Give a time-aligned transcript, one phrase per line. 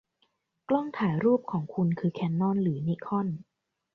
[0.69, 3.27] กล้องถ่ายรูปของคุณคือแคนนอนหรือนิคอน